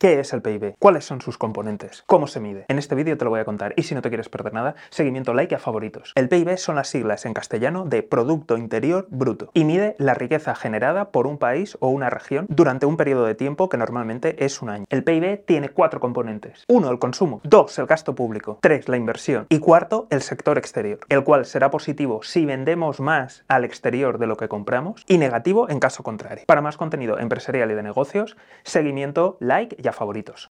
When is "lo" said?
3.26-3.30, 24.28-24.38